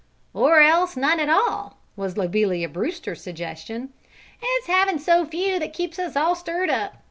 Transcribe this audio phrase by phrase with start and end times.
[0.33, 3.93] "Or else none at all!" was Lobelia Brewster's suggestion.
[4.41, 6.95] "It's havin' so few that keeps us all stirred up.